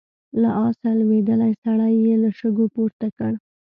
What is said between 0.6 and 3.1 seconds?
آسه لوېدلی سړی يې له شګو پورته